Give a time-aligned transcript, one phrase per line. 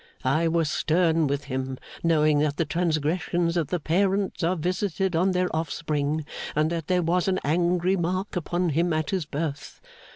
[0.25, 5.29] I was stern with him, knowing that the transgressions of the parents are visited on
[5.29, 9.79] their offspring, and that there was an angry mark upon him at his birth.